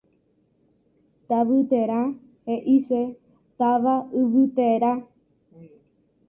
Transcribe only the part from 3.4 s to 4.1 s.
“táva